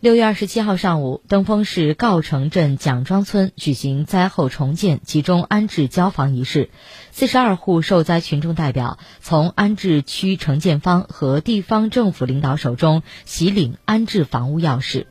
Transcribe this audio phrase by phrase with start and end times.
[0.00, 6.70] 六月二十七号上午，登封市郜城镇蒋庄村举行灾后重建、集中安置交房仪式。
[7.10, 15.06] 四十二户受灾群众代表从安置区承建方和地方政府领导手中，喜领安置房屋钥匙。